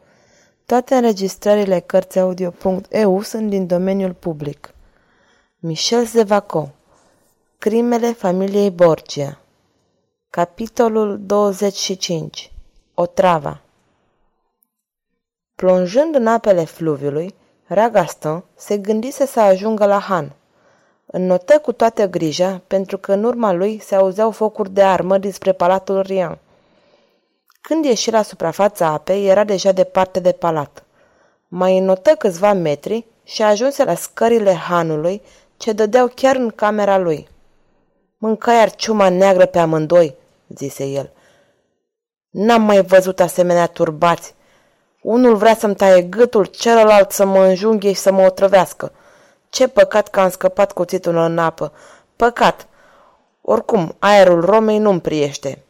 Toate 0.66 0.96
înregistrările 0.96 1.80
Cărțiaudio.eu 1.80 3.22
sunt 3.22 3.50
din 3.50 3.68
domeniul 3.68 4.14
public. 4.14 4.74
Michel 5.60 6.06
Zevaco 6.06 6.70
Crimele 7.58 8.14
familiei 8.14 8.72
Borgia 8.72 9.40
Capitolul 10.30 11.20
25 11.26 12.52
Otrava 12.94 13.62
Plonjând 15.56 16.16
în 16.16 16.28
apele 16.28 16.64
fluviului, 16.64 17.34
Ragaston 17.74 18.44
se 18.56 18.78
gândise 18.78 19.26
să 19.26 19.40
ajungă 19.40 19.86
la 19.86 20.00
Han. 20.00 20.36
Înnotă 21.06 21.60
cu 21.60 21.72
toată 21.72 22.08
grija, 22.08 22.62
pentru 22.68 22.98
că 22.98 23.14
în 23.14 23.24
urma 23.24 23.52
lui 23.52 23.80
se 23.80 23.96
auzeau 23.96 24.32
focuri 24.32 24.70
de 24.70 24.84
armă 24.84 25.18
dinspre 25.18 25.52
palatul 25.52 26.02
Rian. 26.02 26.38
Când 27.62 27.86
ieși 27.86 28.12
la 28.12 28.22
suprafața 28.22 28.88
apei, 28.88 29.28
era 29.28 29.44
deja 29.44 29.72
departe 29.72 30.20
de 30.20 30.32
palat. 30.32 30.84
Mai 31.48 31.78
înnotă 31.78 32.16
câțiva 32.16 32.54
metri 32.54 33.06
și 33.24 33.42
ajunse 33.42 33.84
la 33.84 33.96
scările 33.96 34.54
hanului, 34.54 35.22
ce 35.58 35.72
dădeau 35.72 36.12
chiar 36.16 36.36
în 36.36 36.50
camera 36.50 36.98
lui. 36.98 37.28
Mâncai 38.18 38.70
ciuma 38.70 39.10
neagră 39.10 39.46
pe 39.46 39.60
amândoi, 39.60 40.16
zise 40.48 40.86
el. 40.86 41.12
N-am 42.30 42.62
mai 42.62 42.82
văzut 42.82 43.20
asemenea 43.20 43.68
turbați. 43.68 44.34
Unul 45.02 45.36
vrea 45.36 45.56
să-mi 45.56 45.76
taie 45.76 46.02
gâtul, 46.02 46.46
celălalt 46.46 47.12
să 47.12 47.26
mă 47.26 47.44
înjunghe 47.44 47.88
și 47.94 48.00
să 48.00 48.12
mă 48.12 48.22
otrăvească. 48.22 48.92
Ce 49.50 49.68
păcat 49.68 50.08
că 50.08 50.20
am 50.20 50.30
scăpat 50.30 50.72
cuțitul 50.72 51.16
în 51.16 51.38
apă. 51.38 51.72
Păcat! 52.16 52.68
Oricum, 53.42 53.96
aerul 54.00 54.46
Romei 54.46 54.78
nu-mi 54.78 55.02
priește. 55.02 55.64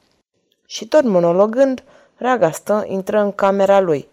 Și 0.66 0.88
tot 0.88 1.04
monologând, 1.04 1.84
Ragastă 2.18 2.86
intră 2.88 3.20
în 3.20 3.32
camera 3.32 3.80
lui. 3.80 4.08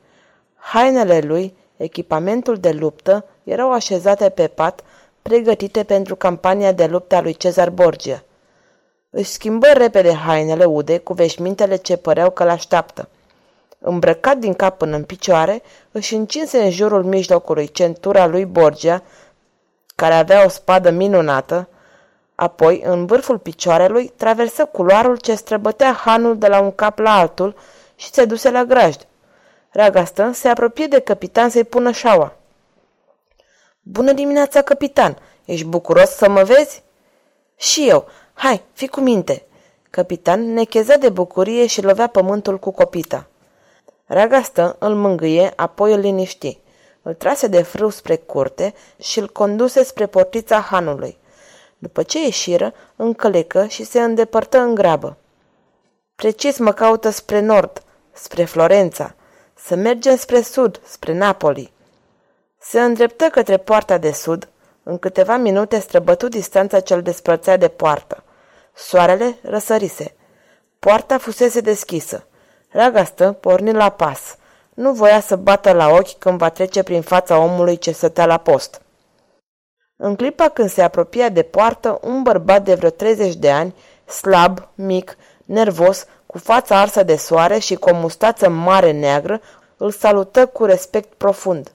Hainele 0.56 1.20
lui, 1.20 1.56
echipamentul 1.77 2.56
de 2.56 2.70
luptă, 2.70 3.25
erau 3.44 3.72
așezate 3.72 4.28
pe 4.28 4.47
pat, 4.47 4.80
pregătite 5.22 5.82
pentru 5.82 6.16
campania 6.16 6.72
de 6.72 6.86
luptă 6.86 7.14
a 7.14 7.20
lui 7.20 7.34
Cezar 7.34 7.70
Borgia. 7.70 8.22
Își 9.10 9.30
schimbă 9.30 9.66
repede 9.66 10.12
hainele 10.12 10.64
ude 10.64 10.98
cu 10.98 11.12
veșmintele 11.12 11.77
ce 11.77 11.97
păreau 11.97 12.30
că 12.30 12.44
l-așteaptă. 12.44 13.08
Îmbrăcat 13.78 14.36
din 14.36 14.54
cap 14.54 14.78
până 14.78 14.96
în 14.96 15.04
picioare, 15.04 15.62
își 15.92 16.14
încinse 16.14 16.62
în 16.62 16.70
jurul 16.70 17.04
mijlocului 17.04 17.68
centura 17.68 18.26
lui 18.26 18.44
Borgia, 18.44 19.02
care 19.94 20.14
avea 20.14 20.44
o 20.44 20.48
spadă 20.48 20.90
minunată, 20.90 21.68
apoi, 22.34 22.82
în 22.84 23.06
vârful 23.06 23.38
picioarelui, 23.38 24.12
traversă 24.16 24.64
culoarul 24.64 25.16
ce 25.16 25.34
străbătea 25.34 25.92
hanul 25.92 26.38
de 26.38 26.46
la 26.46 26.60
un 26.60 26.72
cap 26.72 26.98
la 26.98 27.18
altul 27.18 27.54
și 27.96 28.10
se 28.10 28.24
duse 28.24 28.50
la 28.50 28.64
grajd. 28.64 29.06
Ragastă 29.70 30.30
se 30.32 30.48
apropie 30.48 30.86
de 30.86 31.00
capitan 31.00 31.48
să-i 31.48 31.64
pună 31.64 31.90
șaua. 31.90 32.36
Bună 33.82 34.12
dimineața, 34.12 34.62
capitan! 34.62 35.18
Ești 35.44 35.66
bucuros 35.66 36.10
să 36.10 36.28
mă 36.28 36.42
vezi?" 36.42 36.82
Și 37.56 37.88
eu. 37.88 38.06
Hai, 38.32 38.62
fi 38.72 38.88
cu 38.88 39.00
minte!" 39.00 39.46
Capitan 39.90 40.52
necheză 40.52 40.96
de 40.96 41.08
bucurie 41.08 41.66
și 41.66 41.82
lovea 41.82 42.06
pământul 42.06 42.58
cu 42.58 42.70
copita. 42.70 43.26
Ragastă 44.08 44.76
îl 44.78 44.94
mângâie, 44.94 45.52
apoi 45.56 45.92
îl 45.92 45.98
liniști. 45.98 46.58
Îl 47.02 47.14
trase 47.14 47.46
de 47.46 47.62
frâu 47.62 47.88
spre 47.88 48.16
curte 48.16 48.74
și 49.00 49.18
îl 49.18 49.28
conduse 49.28 49.82
spre 49.82 50.06
portița 50.06 50.60
hanului. 50.60 51.18
După 51.78 52.02
ce 52.02 52.22
ieșiră, 52.22 52.74
încălecă 52.96 53.66
și 53.66 53.84
se 53.84 54.02
îndepărtă 54.02 54.58
în 54.58 54.74
grabă. 54.74 55.16
Precis 56.14 56.58
mă 56.58 56.72
caută 56.72 57.10
spre 57.10 57.41
nord, 57.41 57.82
spre 58.12 58.44
Florența. 58.44 59.14
Să 59.54 59.74
mergem 59.74 60.16
spre 60.16 60.41
sud, 60.41 60.80
spre 60.84 61.12
Napoli. 61.12 61.72
Se 62.58 62.80
îndreptă 62.80 63.24
către 63.24 63.56
poarta 63.56 63.98
de 63.98 64.12
sud. 64.12 64.48
În 64.82 64.98
câteva 64.98 65.36
minute 65.36 65.78
străbătu 65.78 66.28
distanța 66.28 66.80
cel 66.80 67.02
despărțea 67.02 67.56
de 67.56 67.68
poartă. 67.68 68.22
Soarele 68.74 69.38
răsărise. 69.42 70.14
Poarta 70.78 71.18
fusese 71.18 71.60
deschisă. 71.60 72.26
Ragastă 72.70 73.32
porni 73.32 73.72
la 73.72 73.88
pas. 73.88 74.36
Nu 74.74 74.92
voia 74.92 75.20
să 75.20 75.36
bată 75.36 75.72
la 75.72 75.88
ochi 75.88 76.18
când 76.18 76.38
va 76.38 76.48
trece 76.48 76.82
prin 76.82 77.02
fața 77.02 77.38
omului 77.38 77.78
ce 77.78 77.90
stătea 77.90 78.26
la 78.26 78.36
post. 78.36 78.82
În 79.96 80.16
clipa 80.16 80.48
când 80.48 80.70
se 80.70 80.82
apropia 80.82 81.28
de 81.28 81.42
poartă, 81.42 81.98
un 82.02 82.22
bărbat 82.22 82.64
de 82.64 82.74
vreo 82.74 82.90
30 82.90 83.34
de 83.34 83.50
ani, 83.50 83.74
slab, 84.04 84.68
mic, 84.74 85.16
nervos, 85.44 86.06
cu 86.26 86.38
fața 86.38 86.80
arsă 86.80 87.02
de 87.02 87.16
soare 87.16 87.58
și 87.58 87.74
cu 87.74 87.88
o 87.88 87.94
mustață 87.94 88.48
mare 88.48 88.92
neagră, 88.92 89.40
îl 89.76 89.90
salută 89.90 90.46
cu 90.46 90.64
respect 90.64 91.12
profund. 91.12 91.72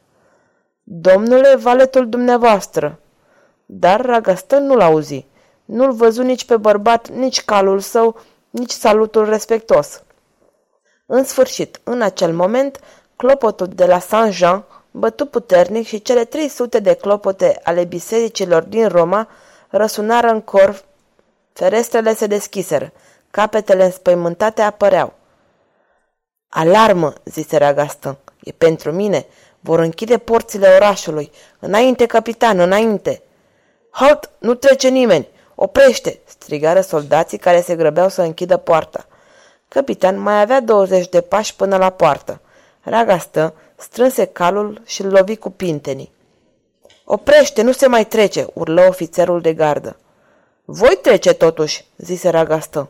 Domnule, 0.83 1.55
valetul 1.55 2.09
dumneavoastră! 2.09 2.99
Dar 3.65 4.01
Ragastă 4.01 4.57
nu-l 4.57 4.81
auzi. 4.81 5.25
Nu-l 5.65 5.91
văzu 5.91 6.21
nici 6.21 6.45
pe 6.45 6.57
bărbat, 6.57 7.09
nici 7.09 7.43
calul 7.43 7.79
său, 7.79 8.19
nici 8.49 8.71
salutul 8.71 9.25
respectos. 9.29 10.03
În 11.15 11.23
sfârșit, 11.23 11.79
în 11.83 12.01
acel 12.01 12.33
moment, 12.33 12.79
clopotul 13.15 13.67
de 13.67 13.85
la 13.85 13.99
Saint-Jean 13.99 14.63
bătu 14.91 15.25
puternic 15.25 15.87
și 15.87 16.01
cele 16.01 16.25
300 16.25 16.79
de 16.79 16.93
clopote 16.93 17.59
ale 17.63 17.83
bisericilor 17.83 18.63
din 18.63 18.87
Roma 18.87 19.27
răsunară 19.69 20.27
în 20.27 20.41
cor, 20.41 20.83
ferestrele 21.53 22.15
se 22.15 22.27
deschiseră, 22.27 22.91
capetele 23.31 23.83
înspăimântate 23.83 24.61
apăreau. 24.61 25.13
Alarmă, 26.49 27.13
zise 27.23 27.57
Ragastă, 27.57 28.17
e 28.43 28.51
pentru 28.51 28.91
mine, 28.91 29.25
vor 29.59 29.79
închide 29.79 30.17
porțile 30.17 30.67
orașului. 30.75 31.31
Înainte, 31.59 32.05
capitan, 32.05 32.59
înainte! 32.59 33.21
Halt, 33.89 34.29
nu 34.39 34.53
trece 34.53 34.87
nimeni! 34.87 35.27
Oprește! 35.55 36.19
strigară 36.25 36.81
soldații 36.81 37.37
care 37.37 37.61
se 37.61 37.75
grăbeau 37.75 38.09
să 38.09 38.21
închidă 38.21 38.57
poarta. 38.57 39.07
Capitan 39.73 40.19
mai 40.19 40.41
avea 40.41 40.61
20 40.61 41.09
de 41.09 41.21
pași 41.21 41.55
până 41.55 41.77
la 41.77 41.89
poartă. 41.89 42.41
Raga 42.81 43.17
stă, 43.17 43.53
strânse 43.75 44.25
calul 44.25 44.81
și 44.85 45.01
îl 45.01 45.11
lovi 45.11 45.35
cu 45.35 45.49
pintenii. 45.49 46.11
Oprește, 47.03 47.61
nu 47.61 47.71
se 47.71 47.87
mai 47.87 48.05
trece, 48.05 48.47
urlă 48.53 48.85
ofițerul 48.87 49.41
de 49.41 49.53
gardă. 49.53 49.97
Voi 50.65 50.99
trece 51.01 51.33
totuși, 51.33 51.85
zise 51.97 52.29
Ragastă. 52.29 52.89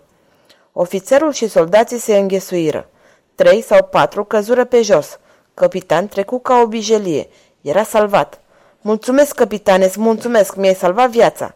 Ofițerul 0.74 1.32
și 1.32 1.48
soldații 1.48 1.98
se 1.98 2.18
înghesuiră. 2.18 2.90
Trei 3.36 3.62
sau 3.62 3.84
patru 3.84 4.24
căzură 4.24 4.66
pe 4.66 4.82
jos. 4.82 5.20
Capitan 5.54 6.08
trecu 6.08 6.40
ca 6.40 6.60
o 6.62 6.68
bijelie. 6.68 7.30
Era 7.62 7.84
salvat. 7.84 8.40
Mulțumesc, 8.82 9.36
capitane, 9.36 9.86
îți 9.86 10.00
mulțumesc, 10.00 10.56
mi-ai 10.56 10.76
salvat 10.76 11.10
viața. 11.10 11.56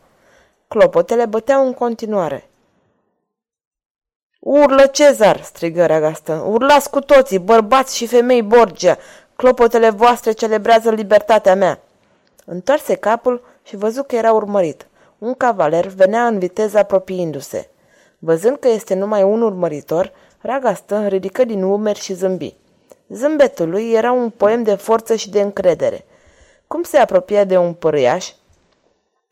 Clopotele 0.67 1.25
băteau 1.25 1.65
în 1.65 1.73
continuare. 1.73 2.49
Urlă 4.49 4.85
Cezar, 4.85 5.41
strigă 5.43 5.85
Ragastă. 5.85 6.45
Urlați 6.47 6.89
cu 6.89 6.99
toții, 6.99 7.39
bărbați 7.39 7.95
și 7.95 8.07
femei 8.07 8.41
Borgia. 8.41 8.97
Clopotele 9.35 9.89
voastre 9.89 10.31
celebrează 10.31 10.89
libertatea 10.89 11.55
mea. 11.55 11.79
Întoarse 12.45 12.95
capul 12.95 13.43
și 13.63 13.75
văzu 13.75 14.03
că 14.03 14.15
era 14.15 14.33
urmărit. 14.33 14.87
Un 15.17 15.33
cavaler 15.33 15.87
venea 15.87 16.27
în 16.27 16.39
viteză 16.39 16.77
apropiindu-se. 16.77 17.69
Văzând 18.19 18.57
că 18.57 18.67
este 18.67 18.93
numai 18.93 19.23
un 19.23 19.41
urmăritor, 19.41 20.11
Ragastă 20.41 21.07
ridică 21.07 21.43
din 21.43 21.63
umeri 21.63 21.99
și 21.99 22.13
zâmbi. 22.13 22.55
Zâmbetul 23.09 23.69
lui 23.69 23.91
era 23.91 24.11
un 24.11 24.29
poem 24.29 24.63
de 24.63 24.75
forță 24.75 25.15
și 25.15 25.29
de 25.29 25.41
încredere. 25.41 26.05
Cum 26.67 26.83
se 26.83 26.97
apropia 26.97 27.43
de 27.43 27.57
un 27.57 27.73
părâiaș, 27.73 28.31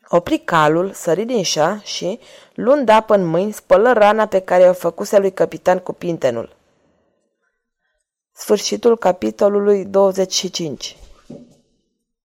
Opri 0.08 0.38
calul, 0.38 0.92
sări 0.92 1.24
din 1.24 1.42
șa 1.42 1.80
și, 1.82 2.20
luând 2.54 2.88
apă 2.88 3.14
în 3.14 3.24
mâini, 3.24 3.52
spălă 3.52 3.92
rana 3.92 4.26
pe 4.26 4.40
care 4.40 4.68
o 4.68 4.72
făcuse 4.72 5.18
lui 5.18 5.32
capitan 5.32 5.78
cu 5.78 5.92
pintenul. 5.92 6.56
Sfârșitul 8.32 8.98
capitolului 8.98 9.84
25 9.84 10.96